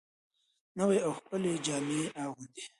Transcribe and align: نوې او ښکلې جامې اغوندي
نوې 0.77 0.97
او 1.05 1.11
ښکلې 1.17 1.53
جامې 1.65 2.01
اغوندي 2.23 2.63